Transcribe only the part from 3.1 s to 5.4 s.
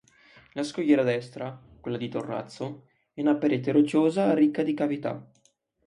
è una parete rocciosa ricca di cavità.